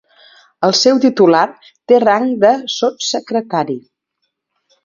[0.67, 1.43] El seu titular
[1.93, 3.81] té rang de sotssecretari.